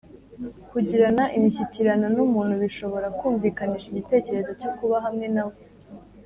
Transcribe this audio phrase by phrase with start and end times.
[0.71, 5.57] kugirana imishyikirano n umuntu bishobora kumvikanisha igitekerezo cyo kuba hamwe na we